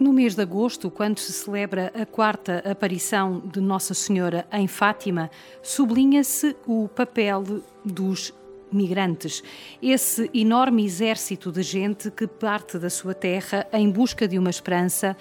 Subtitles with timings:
[0.00, 5.30] No mês de agosto, quando se celebra a quarta aparição de Nossa Senhora em Fátima,
[5.62, 7.44] sublinha-se o papel
[7.84, 8.32] dos
[8.72, 9.42] migrantes,
[9.82, 15.14] esse enorme exército de gente que parte da sua terra em busca de uma esperança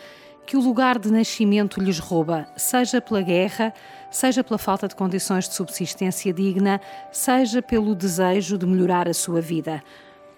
[0.46, 3.74] que o lugar de nascimento lhes rouba, seja pela guerra,
[4.10, 6.80] seja pela falta de condições de subsistência digna,
[7.12, 9.84] seja pelo desejo de melhorar a sua vida.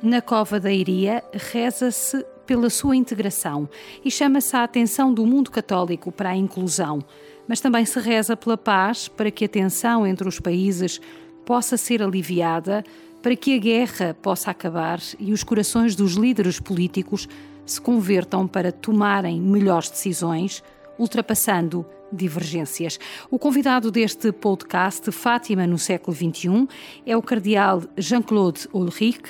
[0.01, 3.69] Na Cova da Iria, reza-se pela sua integração
[4.03, 7.01] e chama-se a atenção do mundo católico para a inclusão,
[7.47, 10.99] mas também se reza pela paz para que a tensão entre os países
[11.45, 12.83] possa ser aliviada,
[13.21, 17.25] para que a guerra possa acabar e os corações dos líderes políticos
[17.65, 20.61] se convertam para tomarem melhores decisões,
[20.99, 22.99] ultrapassando divergências.
[23.29, 26.67] O convidado deste podcast, Fátima no século XXI,
[27.05, 29.21] é o cardeal Jean-Claude Ulrich,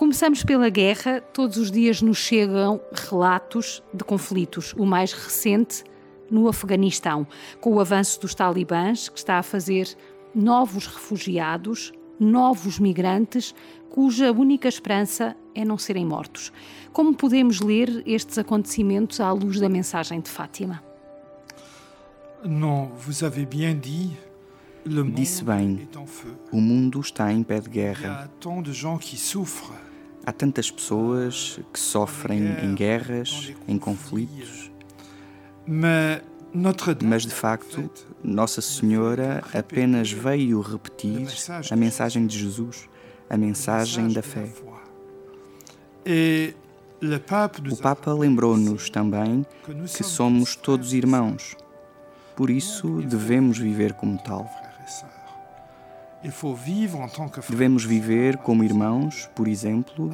[0.04, 1.22] Começamos pela guerra.
[1.22, 4.74] Todos os dias nos chegam relatos de conflitos.
[4.78, 5.82] O mais recente
[6.30, 7.26] no Afeganistão,
[7.62, 9.88] com o avanço dos talibãs, que está a fazer
[10.36, 13.56] novos refugiados, novos migrantes,
[13.90, 16.52] cuja única esperança é não serem mortos.
[16.92, 20.84] Como podemos ler estes acontecimentos à luz da mensagem de Fátima?
[22.44, 24.12] Não, vous avez bien dit.
[25.14, 25.88] Disse bem,
[26.52, 28.30] o mundo está em pé de guerra.
[30.26, 34.72] Há tantas pessoas que sofrem em guerras, em conflitos.
[35.66, 37.90] Mas de facto,
[38.24, 41.28] Nossa Senhora apenas veio repetir
[41.70, 42.88] a mensagem de Jesus,
[43.30, 44.48] a mensagem da fé.
[47.72, 51.56] O Papa lembrou-nos também que somos todos irmãos,
[52.36, 54.50] por isso devemos viver como tal.
[57.50, 60.10] Devemos viver como irmãos, por exemplo,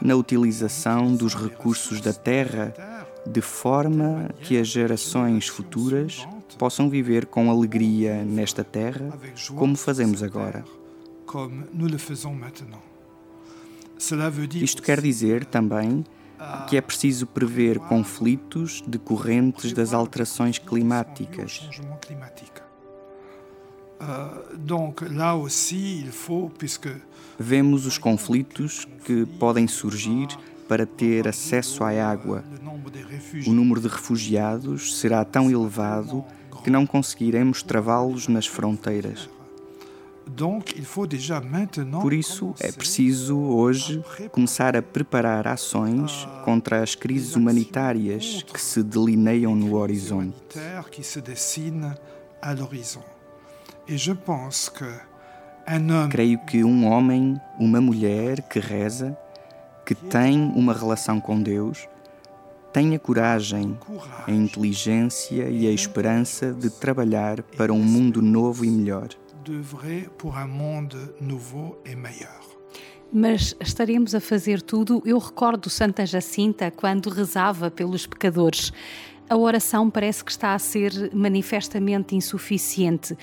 [0.00, 2.74] na utilização dos recursos da terra,
[3.26, 6.26] de forma que as gerações futuras
[6.58, 9.12] possam viver com alegria nesta terra,
[9.54, 10.64] como fazemos agora.
[14.62, 16.04] Isto quer dizer também
[16.68, 21.68] que é preciso prever conflitos decorrentes das alterações climáticas.
[27.38, 30.28] Vemos os conflitos que podem surgir
[30.68, 32.44] para ter acesso à água.
[33.46, 36.24] O número de refugiados será tão elevado
[36.62, 39.28] que não conseguiremos travá-los nas fronteiras.
[42.02, 48.82] Por isso, é preciso hoje começar a preparar ações contra as crises humanitárias que se
[48.82, 50.36] delineiam no horizonte.
[56.10, 59.16] Creio que um homem, uma mulher que reza,
[59.84, 61.88] que tem uma relação com Deus,
[62.72, 63.78] tem a coragem,
[64.26, 69.08] a inteligência e a esperança de trabalhar para um mundo novo e melhor.
[73.10, 75.02] Mas estaremos a fazer tudo.
[75.06, 78.70] Eu recordo Santa Jacinta quando rezava pelos pecadores.
[79.28, 83.16] A oração parece que está a ser manifestamente insuficiente.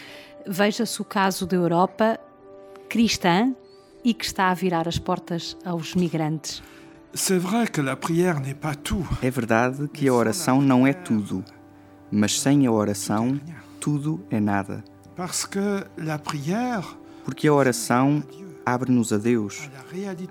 [0.45, 2.19] Veja-se o caso da Europa
[2.87, 3.55] cristã
[4.03, 6.61] e que está a virar as portas aos migrantes.
[9.21, 11.43] É verdade que a oração não é tudo,
[12.11, 13.39] mas sem a oração,
[13.79, 14.83] tudo é nada.
[17.23, 18.23] Porque a oração
[18.63, 19.69] abre-nos a Deus,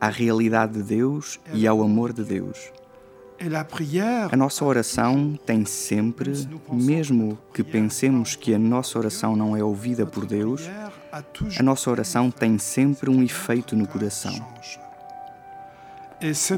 [0.00, 2.70] à realidade de Deus e ao amor de Deus.
[4.32, 6.32] A nossa oração tem sempre,
[6.72, 10.62] mesmo que pensemos que a nossa oração não é ouvida por Deus,
[11.58, 14.34] a nossa oração tem sempre um efeito no coração.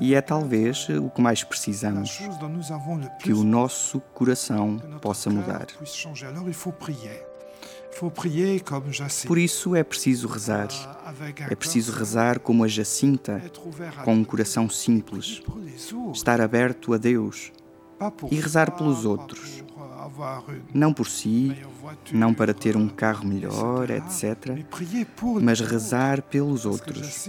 [0.01, 2.21] E é talvez o que mais precisamos,
[3.21, 5.67] que o nosso coração possa mudar.
[9.27, 10.69] Por isso é preciso rezar.
[11.49, 13.43] É preciso rezar como a Jacinta,
[14.05, 15.43] com um coração simples,
[16.13, 17.53] estar aberto a Deus
[18.31, 19.65] e rezar pelos outros.
[20.73, 21.57] Não por si,
[22.13, 24.65] não para ter um carro melhor, etc.,
[25.43, 27.29] mas rezar pelos outros.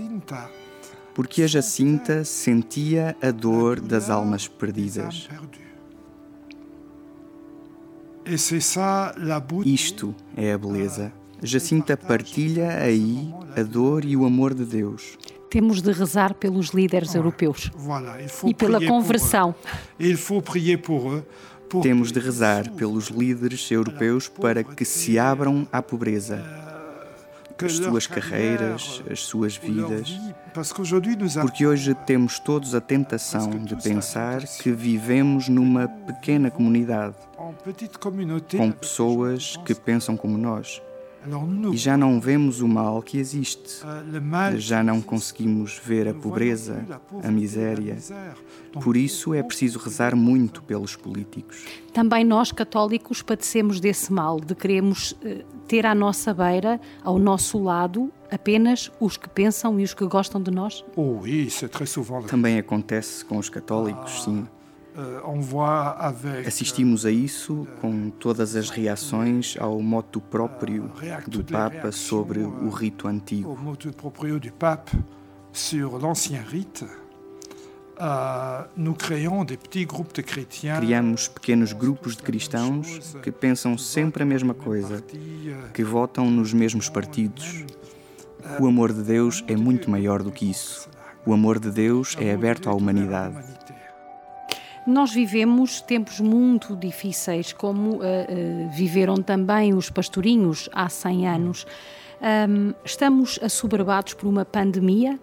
[1.14, 5.28] Porque a Jacinta sentia a dor das almas perdidas.
[9.66, 11.12] Isto é a beleza.
[11.42, 15.18] Jacinta partilha aí a dor e o amor de Deus.
[15.50, 17.72] Temos de rezar pelos líderes europeus
[18.46, 19.56] e pela conversão.
[21.82, 26.67] Temos de rezar pelos líderes europeus para que se abram à pobreza as
[27.70, 30.18] suas carreiras, as suas vidas.
[31.42, 37.16] Porque hoje temos todos a tentação de pensar que vivemos numa pequena comunidade,
[38.56, 40.82] com pessoas que pensam como nós.
[41.74, 43.82] E já não vemos o mal que existe.
[43.84, 46.86] Euh, já não conseguimos ver a pobreza,
[47.22, 47.98] a miséria.
[48.82, 51.66] Por isso é preciso rezar muito pelos políticos.
[51.92, 57.62] Também nós, católicos, padecemos desse mal, de queremos eh, ter à nossa beira, ao nosso
[57.62, 60.84] lado, apenas os que pensam e os que gostam de nós?
[60.96, 61.20] Oh,
[61.66, 61.68] é
[62.30, 64.48] Também acontece com os católicos, sim.
[64.98, 65.22] Euh,
[66.48, 70.92] Assistimos a isso com todas as reações ao moto próprio
[71.28, 73.56] do Papa sobre o rito antigo.
[80.80, 85.04] Criamos pequenos grupos de cristãos que pensam sempre a mesma coisa,
[85.74, 87.66] que votam nos mesmos partidos.
[88.60, 90.90] O amor de Deus é muito maior do que isso.
[91.26, 93.38] O amor de Deus é aberto à humanidade.
[94.88, 101.68] Nós vivemos tempos muito difíceis, como uh, uh, viveram também os pastorinhos há 100 anos.
[102.22, 105.20] Um, estamos assoberbados por uma pandemia.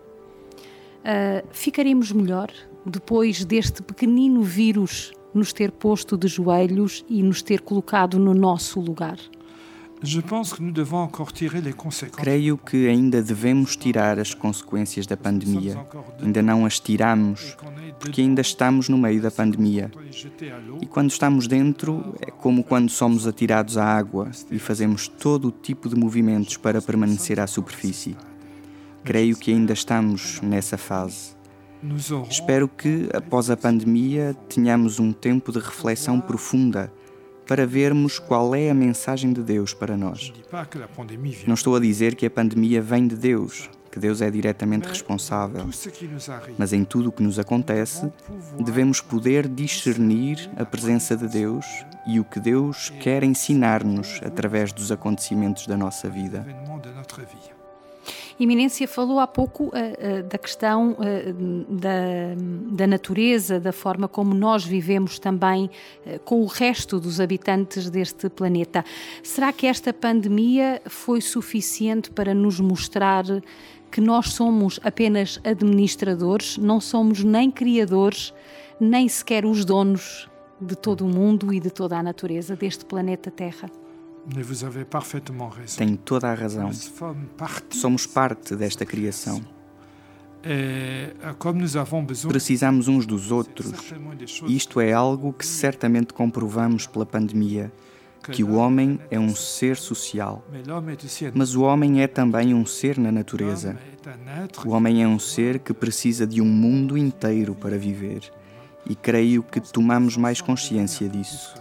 [1.05, 2.51] Uh, ficaremos melhor
[2.87, 8.81] depois deste pequenino vírus nos ter posto de joelhos e nos ter colocado no nosso
[8.81, 9.19] lugar?
[12.17, 15.87] Creio que ainda devemos tirar as consequências da pandemia.
[16.23, 17.57] Ainda não as tiramos,
[17.99, 19.91] porque ainda estamos no meio da pandemia.
[20.81, 25.53] E quando estamos dentro, é como quando somos atirados à água e fazemos todo o
[25.53, 28.17] tipo de movimentos para permanecer à superfície.
[29.05, 31.35] Creio que ainda estamos nessa fase.
[32.31, 36.91] Espero que, após a pandemia, tenhamos um tempo de reflexão profunda
[37.47, 40.33] para vermos qual é a mensagem de Deus para nós.
[41.47, 45.69] Não estou a dizer que a pandemia vem de Deus, que Deus é diretamente responsável.
[46.57, 48.11] Mas em tudo o que nos acontece,
[48.59, 51.67] devemos poder discernir a presença de Deus
[52.07, 56.47] e o que Deus quer ensinar-nos através dos acontecimentos da nossa vida.
[58.39, 62.35] Eminência falou há pouco uh, uh, da questão uh, da,
[62.73, 65.71] da natureza, da forma como nós vivemos também
[66.25, 68.85] com o resto dos habitantes deste planeta.
[69.23, 73.25] Será que esta pandemia foi suficiente para nos mostrar
[73.91, 78.35] que nós somos apenas administradores, não somos nem criadores,
[78.81, 80.29] nem sequer os donos
[80.61, 83.71] de todo o mundo e de toda a natureza deste planeta Terra?
[85.77, 86.71] Tem toda a razão.
[87.71, 89.43] Somos parte desta criação.
[92.29, 93.73] Precisamos uns dos outros.
[94.47, 97.73] Isto é algo que certamente comprovamos pela pandemia
[98.31, 100.43] que o homem é um ser social,
[101.35, 103.79] mas o homem é também um ser na natureza.
[104.65, 108.33] O homem é um ser que precisa de um mundo inteiro para viver,
[108.89, 111.55] e creio que tomamos mais consciência disso.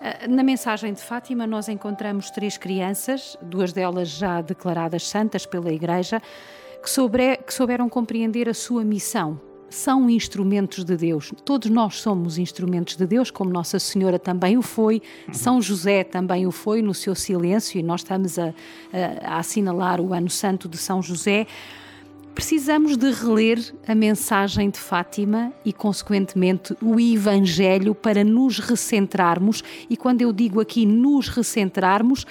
[0.00, 5.72] Ah, na mensagem de Fátima, nós encontramos três crianças, duas delas já declaradas santas pela
[5.72, 6.22] Igreja,
[6.82, 9.40] que, sobre, que souberam compreender a sua missão.
[9.68, 11.32] São instrumentos de Deus.
[11.44, 15.02] Todos nós somos instrumentos de Deus, como Nossa Senhora também o foi,
[15.32, 20.00] São José também o foi no seu silêncio, e nós estamos a, a, a assinalar
[20.00, 21.46] o Ano Santo de São José
[22.38, 29.64] precisamos de reler a mensagem de Fátima e, consequentemente, o Evangelho para nos recentrarmos.
[29.90, 32.24] E quando eu digo aqui nos recentrarmos,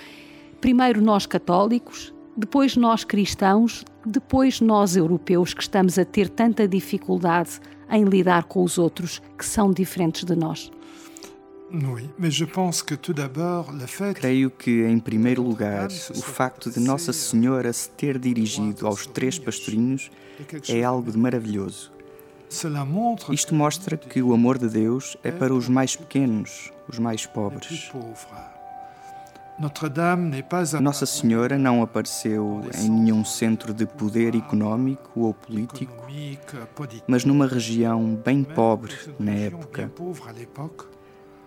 [0.62, 7.60] primeiro nós católicos, depois nós cristãos, depois nós europeus que estamos a ter tanta dificuldade
[7.92, 10.72] em lidar com os outros que são diferentes de nós.
[14.20, 19.38] Creio que, em primeiro lugar, o facto de Nossa Senhora se ter dirigido aos três
[19.38, 20.10] pastorinhos
[20.70, 21.92] é algo de maravilhoso.
[23.34, 27.92] Isto mostra que o amor de Deus é para os mais pequenos, os mais pobres.
[30.80, 35.92] Nossa Senhora não apareceu em nenhum centro de poder económico ou político,
[37.08, 39.92] mas numa região bem pobre na época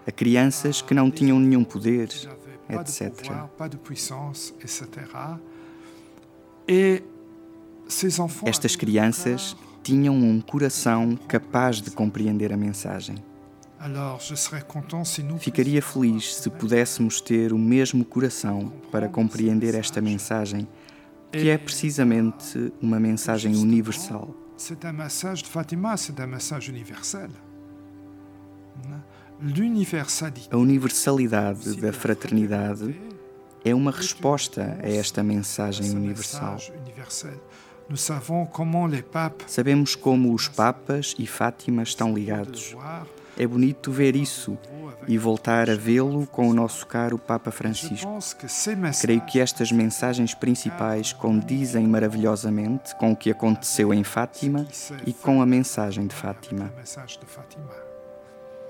[0.06, 2.08] a crianças que não tinham nenhum poder,
[2.68, 3.12] etc.
[8.44, 13.16] Estas crianças tinham um coração capaz de compreender a mensagem.
[15.38, 20.68] Ficaria feliz se pudéssemos ter o mesmo coração para compreender esta mensagem,
[21.32, 24.34] que é precisamente uma mensagem universal.
[24.58, 27.30] C'est un message de Fatima, c'est un message universel.
[30.50, 32.94] A universalidade da fraternidade
[33.64, 36.58] é uma resposta a esta mensagem universal.
[39.46, 42.76] Sabemos como os Papas e Fátima estão ligados.
[43.36, 44.58] É bonito ver isso
[45.08, 48.18] e voltar a vê-lo com o nosso caro Papa Francisco.
[49.00, 54.66] Creio que estas mensagens principais condizem maravilhosamente com o que aconteceu em Fátima
[55.06, 56.70] e com a mensagem de Fátima.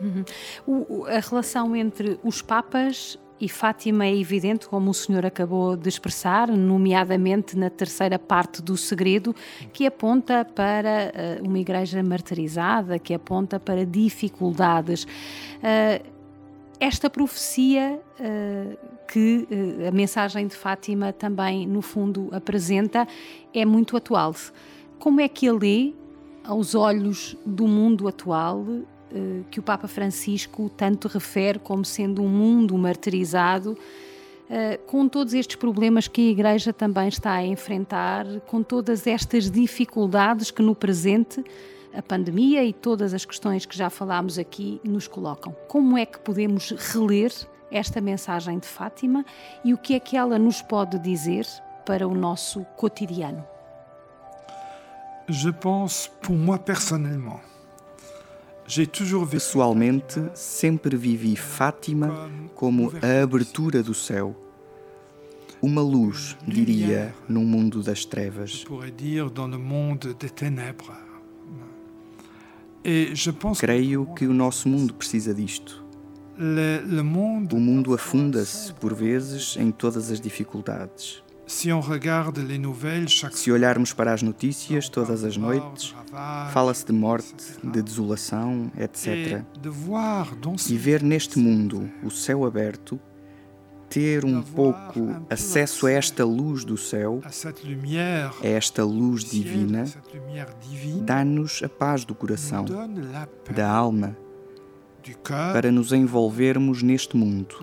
[0.00, 0.24] Uhum.
[0.66, 5.88] O, a relação entre os Papas e Fátima é evidente, como o senhor acabou de
[5.88, 9.34] expressar, nomeadamente na terceira parte do segredo,
[9.72, 15.04] que aponta para uh, uma igreja martirizada, que aponta para dificuldades.
[15.04, 16.04] Uh,
[16.78, 18.76] esta profecia uh,
[19.06, 19.46] que
[19.86, 23.08] a mensagem de Fátima também, no fundo, apresenta
[23.52, 24.34] é muito atual.
[24.98, 25.92] Como é que a lê
[26.44, 28.64] aos olhos do mundo atual
[29.50, 33.76] que o Papa Francisco tanto refere como sendo um mundo martirizado,
[34.48, 39.50] eh, com todos estes problemas que a Igreja também está a enfrentar, com todas estas
[39.50, 41.44] dificuldades que no presente
[41.94, 45.54] a pandemia e todas as questões que já falámos aqui nos colocam.
[45.68, 47.32] Como é que podemos reler
[47.70, 49.24] esta mensagem de Fátima
[49.64, 51.46] e o que é que ela nos pode dizer
[51.86, 53.44] para o nosso cotidiano?
[55.28, 57.40] Je pense, pour moi personnellement,
[59.30, 64.36] Pessoalmente, sempre vivi Fátima como a abertura do céu.
[65.60, 68.64] Uma luz, diria, num mundo das trevas.
[73.58, 75.84] Creio que o nosso mundo precisa disto.
[76.38, 81.22] O mundo afunda-se, por vezes, em todas as dificuldades.
[83.34, 85.92] Se olharmos para as notícias todas as noites,
[86.52, 89.42] fala-se de morte, de desolação, etc.
[90.68, 93.00] E ver neste mundo o céu aberto,
[93.88, 97.20] ter um pouco acesso a esta luz do céu,
[98.40, 99.84] a esta luz divina,
[101.02, 102.64] dá-nos a paz do coração,
[103.52, 104.16] da alma,
[105.52, 107.56] para nos envolvermos neste mundo,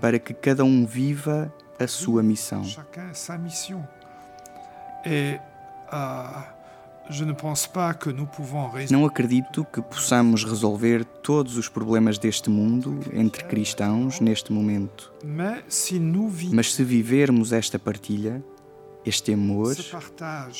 [0.00, 2.62] para que cada um viva a sua missão.
[8.90, 15.12] Não acredito que possamos resolver todos os problemas deste mundo entre cristãos neste momento.
[16.52, 18.42] Mas se vivermos esta partilha,
[19.04, 19.74] este amor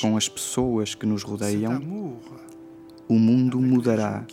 [0.01, 1.81] com as pessoas que nos rodeiam,
[3.09, 4.25] o mundo mudará.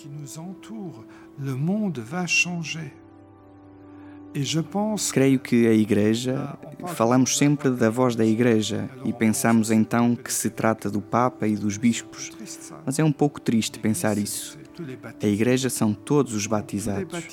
[5.12, 6.58] Creio que a Igreja,
[6.88, 11.56] falamos sempre da voz da Igreja e pensamos então que se trata do Papa e
[11.56, 12.32] dos bispos,
[12.86, 14.58] mas é um pouco triste pensar isso.
[15.22, 17.24] A Igreja são todos os batizados.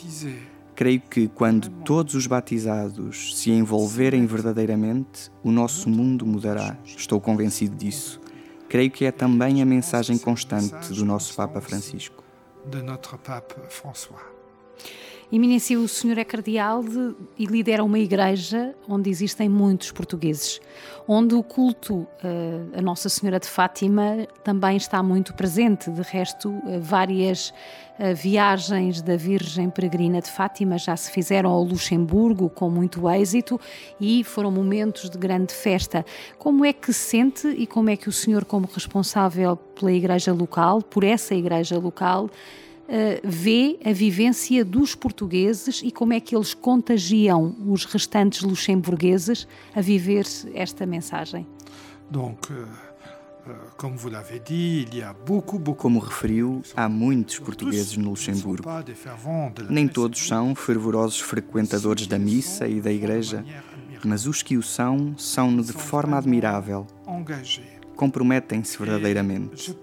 [0.74, 6.76] Creio que quando todos os batizados se envolverem verdadeiramente, o nosso mundo mudará.
[6.84, 8.20] Estou convencido disso.
[8.68, 12.22] Creio que é também a mensagem constante do nosso Papa Francisco.
[12.68, 14.35] De notre Pape François.
[15.30, 20.60] Eminência, o senhor é cardeal de, e lidera uma igreja onde existem muitos portugueses,
[21.08, 22.08] onde o culto uh,
[22.78, 25.90] a Nossa Senhora de Fátima também está muito presente.
[25.90, 27.52] De resto, uh, várias
[27.98, 33.60] uh, viagens da Virgem Peregrina de Fátima já se fizeram ao Luxemburgo com muito êxito
[34.00, 36.06] e foram momentos de grande festa.
[36.38, 40.32] Como é que se sente e como é que o senhor, como responsável pela igreja
[40.32, 42.30] local, por essa igreja local,
[43.24, 49.80] vê a vivência dos portugueses e como é que eles contagiam os restantes luxemburgueses a
[49.80, 50.24] viver
[50.54, 51.46] esta mensagem?
[52.10, 52.66] Donc, euh,
[53.48, 53.54] euh,
[55.76, 58.68] como referiu, há muitos portugueses no Luxemburgo.
[59.68, 63.44] Nem todos são fervorosos frequentadores da missa e da igreja,
[64.04, 66.86] mas os que o são, são de forma admirável.
[67.96, 69.74] Comprometem-se verdadeiramente.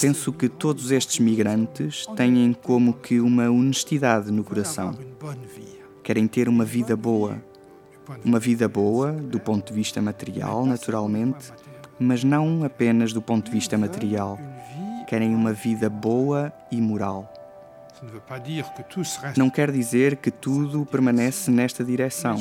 [0.00, 4.98] Penso que todos estes migrantes têm como que uma honestidade no coração.
[6.02, 7.40] Querem ter uma vida boa.
[8.24, 11.52] Uma vida boa do ponto de vista material, naturalmente,
[11.98, 14.38] mas não apenas do ponto de vista material.
[15.06, 17.32] Querem uma vida boa e moral.
[19.36, 22.36] Não quer dizer que tudo permanece nesta direção,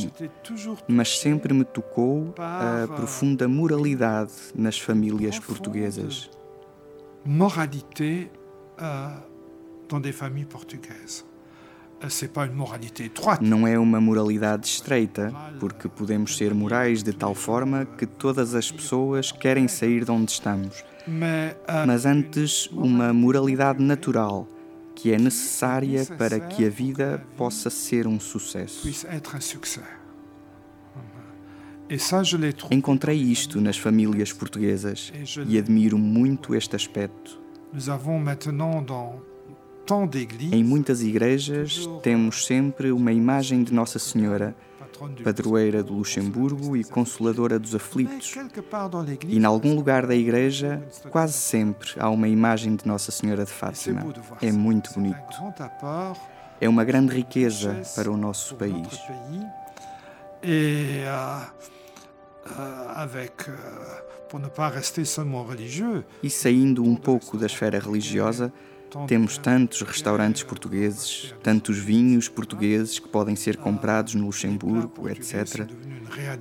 [0.87, 6.29] mas sempre me tocou a profunda moralidade nas famílias portuguesas
[7.27, 8.31] moralité
[8.81, 9.09] euh,
[9.89, 11.25] dans des familles portugaises.
[13.41, 18.71] Não é uma moralidade estreita, porque podemos ser morais de tal forma que todas as
[18.71, 20.83] pessoas querem sair de onde estamos.
[21.07, 24.47] Mas antes, uma moralidade natural,
[24.93, 28.87] que é necessária para que a vida possa ser um sucesso.
[32.69, 35.11] Encontrei isto nas famílias portuguesas
[35.47, 37.39] e admiro muito este aspecto.
[40.51, 44.53] Em muitas igrejas temos sempre uma imagem de Nossa Senhora,
[45.23, 48.35] padroeira do Luxemburgo e consoladora dos aflitos.
[49.25, 53.51] E em algum lugar da igreja, quase sempre há uma imagem de Nossa Senhora de
[53.51, 54.05] Fátima.
[54.41, 55.17] É muito bonito.
[56.59, 58.99] É uma grande riqueza para o nosso país.
[60.43, 61.45] Euh,
[62.95, 66.03] avec, euh, seulement religieux.
[66.21, 68.51] E saindo um pouco da esfera religiosa,
[69.07, 75.67] temos tantos restaurantes portugueses, tantos vinhos portugueses que podem ser comprados no Luxemburgo, etc.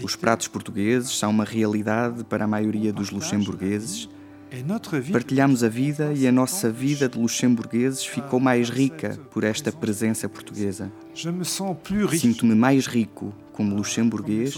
[0.02, 4.08] Os pratos portugueses são uma realidade para a maioria dos luxemburgueses.
[5.12, 10.28] Partilhamos a vida e a nossa vida de luxemburgueses ficou mais rica por esta presença
[10.28, 10.90] portuguesa.
[11.14, 14.54] Sinto-me mais rico como luxemburguês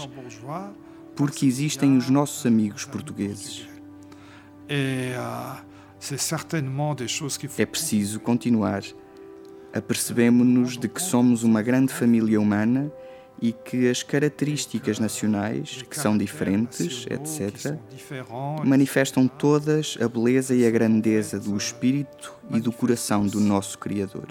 [1.19, 3.67] porque existem os nossos amigos portugueses.
[7.61, 8.83] É preciso continuar.
[9.73, 12.89] Apercebemos-nos de que somos uma grande família humana
[13.41, 17.77] e que as características nacionais, que são diferentes, etc.,
[18.63, 24.27] manifestam todas a beleza e a grandeza do espírito e do coração do nosso Criador.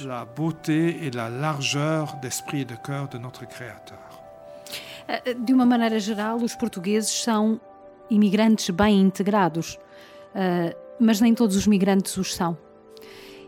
[5.09, 7.59] Eh, de uma maneira geral, os portugueses são
[8.11, 9.79] imigrantes bem integrados.
[10.29, 12.57] Uh, mas nem todos os migrantes os são.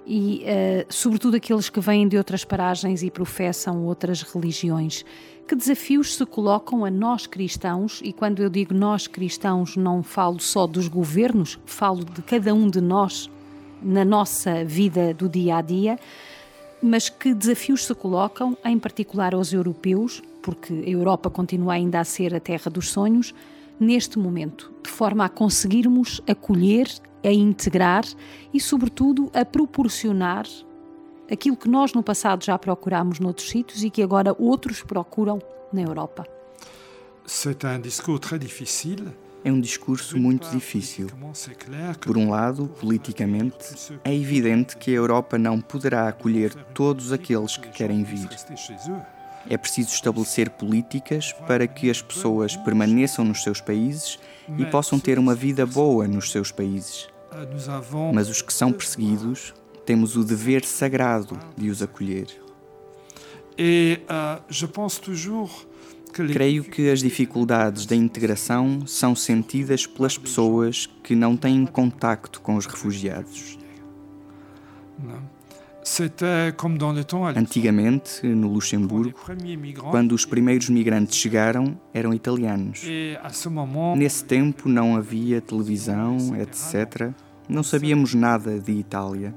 [0.06, 5.04] E, uh, sobretudo, aqueles que vêm de outras paragens e professam outras religiões.
[5.46, 8.00] Que desafios se colocam a nós cristãos?
[8.02, 12.68] E quando eu digo nós cristãos, não falo só dos governos, falo de cada um
[12.70, 13.30] de nós
[13.82, 15.98] na nossa vida do dia a dia.
[16.82, 22.04] Mas que desafios se colocam, em particular aos europeus, porque a Europa continua ainda a
[22.04, 23.34] ser a terra dos sonhos,
[23.78, 26.88] neste momento, de forma a conseguirmos acolher,
[27.24, 28.04] a integrar
[28.52, 30.46] e, sobretudo, a proporcionar
[31.30, 35.40] aquilo que nós no passado já procurámos noutros sítios e que agora outros procuram
[35.72, 36.26] na Europa.
[39.42, 41.06] É um discurso muito difícil.
[42.00, 43.74] Por um lado, politicamente,
[44.04, 48.28] é evidente que a Europa não poderá acolher todos aqueles que querem vir.
[49.48, 54.18] É preciso estabelecer políticas para que as pessoas permaneçam nos seus países
[54.58, 57.08] e possam ter uma vida boa nos seus países.
[58.12, 59.54] Mas os que são perseguidos,
[59.86, 62.26] temos o dever sagrado de os acolher.
[63.58, 63.98] Euh,
[66.12, 72.56] Creio que as dificuldades da integração são sentidas pelas pessoas que não têm contacto com
[72.56, 73.58] os refugiados.
[77.36, 79.18] Antigamente, no Luxemburgo,
[79.90, 82.82] quando os primeiros migrantes chegaram, eram italianos.
[83.96, 87.10] Nesse tempo não havia televisão, etc.
[87.48, 89.34] Não sabíamos nada de Itália.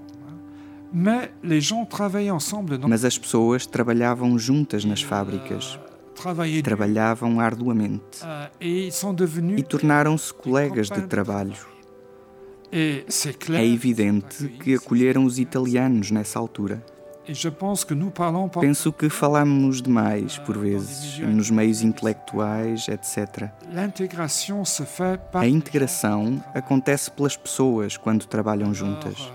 [2.87, 5.79] Mas as pessoas trabalhavam juntas nas fábricas.
[6.63, 8.19] Trabalhavam arduamente.
[8.61, 11.72] E tornaram-se colegas de trabalho.
[13.55, 16.83] É evidente que acolheram os italianos nessa altura.
[18.59, 23.49] Penso que falamos demais, por vezes, nos meios intelectuais, etc.
[25.33, 29.31] A integração acontece pelas pessoas quando trabalham juntas.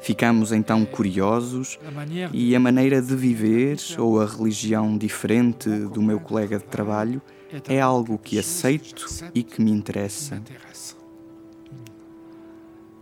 [0.00, 1.78] Ficamos então curiosos
[2.32, 7.22] e a maneira de viver ou a religião diferente do meu colega de trabalho
[7.68, 10.42] é algo que aceito e que me interessa.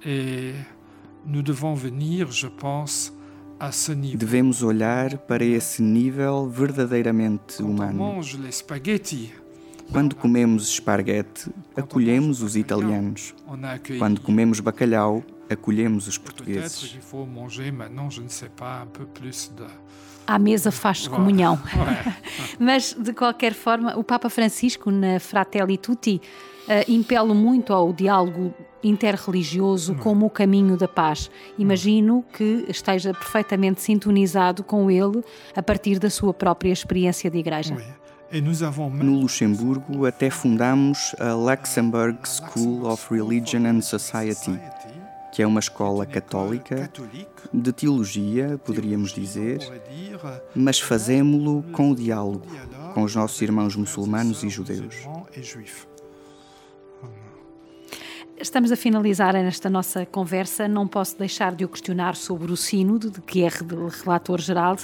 [0.05, 0.55] Et
[1.27, 3.13] nous devons venir, je pense,
[3.59, 4.17] à ce niveau.
[4.17, 8.21] Devemos olhar para esse nível verdadeiramente humano.
[9.93, 13.35] Quando comemos esparguete, acolhemos os italianos.
[13.99, 16.97] Quando comemos bacalhau, acolhemos os portugueses.
[20.27, 21.61] À mesa faz comunhão.
[22.59, 26.21] Mas, de qualquer forma, o Papa Francisco, na Fratelli Tutti,
[26.69, 31.31] uh, impele muito ao diálogo interreligioso como o caminho da paz.
[31.59, 35.23] Imagino que esteja perfeitamente sintonizado com ele
[35.55, 37.77] a partir da sua própria experiência de igreja.
[39.03, 45.01] No Luxemburgo, até fundamos a Luxembourg School of Religion and Society, que
[45.33, 46.91] que é uma escola católica,
[47.53, 49.61] de teologia, poderíamos dizer,
[50.55, 52.47] mas fazemo-lo com o diálogo
[52.95, 54.97] com os nossos irmãos muçulmanos e judeus.
[58.41, 60.67] Estamos a finalizar nesta nossa conversa.
[60.67, 64.77] Não posso deixar de o questionar sobre o Sínodo, de que é relator geral.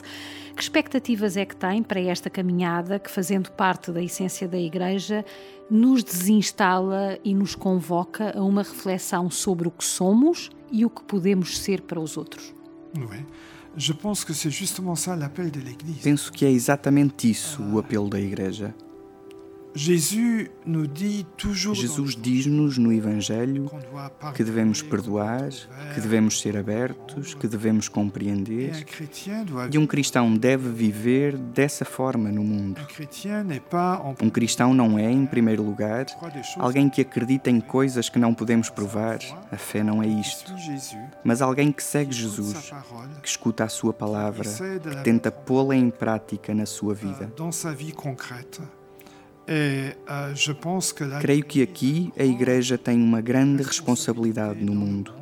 [0.55, 5.25] Que expectativas é que tem para esta caminhada que, fazendo parte da essência da Igreja,
[5.71, 11.03] nos desinstala e nos convoca a uma reflexão sobre o que somos e o que
[11.05, 12.53] podemos ser para os outros?
[16.03, 18.75] Penso que é exatamente isso o apelo da Igreja.
[21.75, 23.71] Jesus diz-nos no Evangelho
[24.35, 25.51] que devemos perdoar,
[25.95, 28.87] que devemos ser abertos, que devemos compreender.
[29.71, 32.81] E um cristão deve viver dessa forma no mundo.
[34.23, 36.07] Um cristão não é, em primeiro lugar,
[36.57, 39.19] alguém que acredita em coisas que não podemos provar.
[39.53, 40.55] A fé não é isto.
[41.23, 42.73] Mas alguém que segue Jesus,
[43.23, 47.31] que escuta a sua palavra, que tenta pô-la em prática na sua vida.
[51.21, 55.15] Creio que aqui a Igreja tem uma grande responsabilidade no mundo.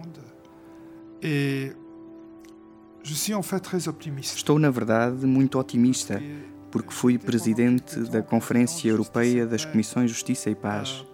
[4.34, 6.22] Estou, na verdade, muito otimista,
[6.70, 11.04] porque fui presidente da Conferência Europeia das Comissões Justiça e Paz.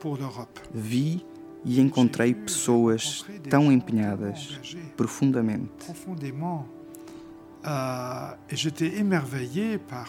[0.72, 1.26] Vi
[1.64, 4.58] e encontrei pessoas tão empenhadas,
[4.96, 5.70] profundamente.
[7.62, 8.36] Ah,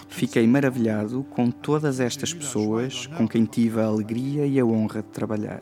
[0.10, 5.10] Fiquei maravilhado com todas estas pessoas com quem tive a alegria e a honra de
[5.10, 5.62] trabalhar.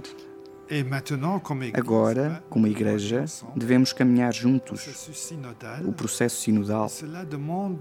[1.73, 3.25] Agora, como Igreja,
[3.55, 4.87] devemos caminhar juntos
[5.83, 6.91] o processo sinodal.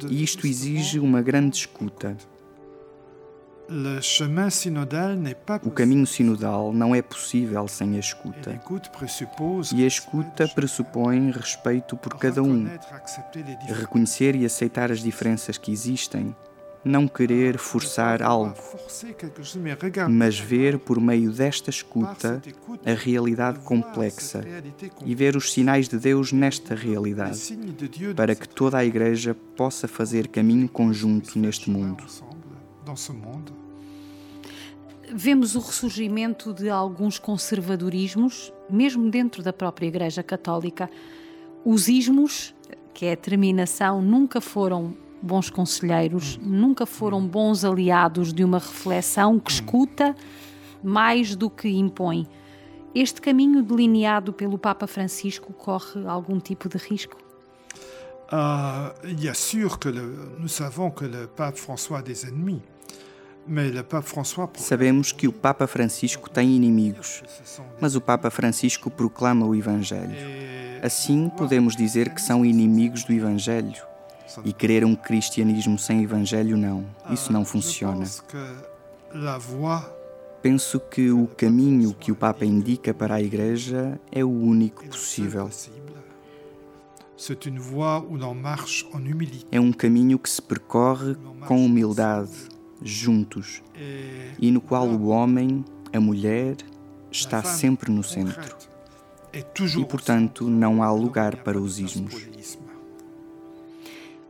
[0.09, 2.17] E isto exige uma grande escuta.
[5.63, 8.59] O caminho sinodal não é possível sem a escuta.
[9.75, 12.67] E a escuta pressupõe respeito por cada um,
[13.69, 16.35] reconhecer e aceitar as diferenças que existem,
[16.83, 18.55] não querer forçar algo,
[20.09, 22.41] mas ver por meio desta escuta
[22.87, 24.43] a realidade complexa
[25.05, 27.59] e ver os sinais de Deus nesta realidade,
[28.17, 32.05] para que toda a Igreja possa fazer caminho conjunto neste mundo
[35.13, 40.91] vemos o ressurgimento de alguns conservadorismos, mesmo dentro da própria Igreja Católica.
[41.65, 42.55] Os ismos,
[42.95, 49.39] que é a terminação, nunca foram bons conselheiros, nunca foram bons aliados de uma reflexão
[49.39, 50.15] que escuta
[50.83, 52.27] mais do que impõe.
[52.95, 57.17] Este caminho delineado pelo Papa Francisco corre algum tipo de risco?
[58.31, 60.03] Uh, il sûr que le,
[60.39, 62.61] nous savons que le pape François a des ennemis.
[64.57, 67.23] Sabemos que o Papa Francisco tem inimigos,
[67.81, 70.17] mas o Papa Francisco proclama o Evangelho.
[70.83, 73.83] Assim, podemos dizer que são inimigos do Evangelho.
[74.45, 76.85] E querer um cristianismo sem Evangelho, não.
[77.11, 78.05] Isso não funciona.
[80.43, 85.51] Penso que o caminho que o Papa indica para a Igreja é o único possível.
[89.51, 93.63] É um caminho que se percorre com humildade juntos
[94.39, 96.57] e no qual o homem, a mulher,
[97.11, 98.57] está sempre no centro.
[99.81, 102.29] E, portanto, não há lugar para os ismos.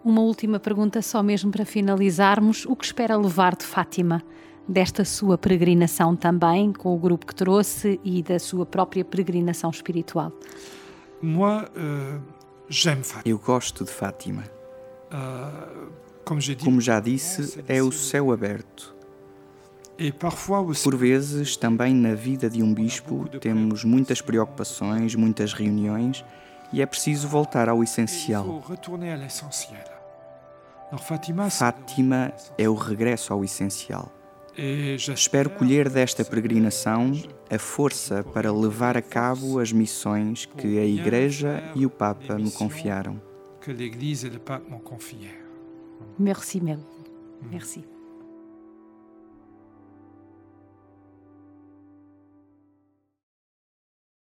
[0.05, 2.65] Uma última pergunta, só mesmo para finalizarmos.
[2.67, 4.23] O que espera levar de Fátima,
[4.67, 10.33] desta sua peregrinação também, com o grupo que trouxe e da sua própria peregrinação espiritual?
[11.23, 12.19] Euh,
[13.25, 14.45] Eu gosto de Fátima.
[16.65, 18.95] Como já disse, é o céu aberto.
[20.85, 26.25] Por vezes, também na vida de um bispo, temos muitas preocupações, muitas reuniões
[26.73, 28.63] e é preciso voltar ao essencial.
[31.51, 34.13] Fátima é o regresso ao essencial.
[35.15, 37.13] Espero colher desta peregrinação
[37.51, 42.51] a força para levar a cabo as missões que a Igreja e o Papa me
[42.51, 43.21] confiaram.
[46.19, 46.79] Merci, Mel.
[47.51, 47.85] Merci.